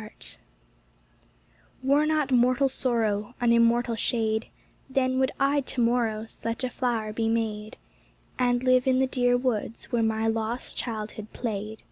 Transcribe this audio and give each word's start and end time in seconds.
THE 0.00 0.06
ARBUTUS 0.14 0.38
Were 1.82 2.06
not 2.06 2.30
mortal 2.32 2.70
sorrow 2.70 3.34
An 3.38 3.52
immortal 3.52 3.96
shade, 3.96 4.46
Then 4.88 5.18
would 5.18 5.30
I 5.38 5.60
to 5.60 5.80
morrow 5.82 6.24
Such 6.26 6.64
a 6.64 6.70
flower 6.70 7.12
be 7.12 7.28
made, 7.28 7.76
And 8.38 8.64
live 8.64 8.86
in 8.86 8.98
the 8.98 9.06
dear 9.06 9.36
woods 9.36 9.92
where 9.92 10.02
my 10.02 10.26
lost 10.26 10.74
childhood 10.74 11.34
played. 11.34 11.82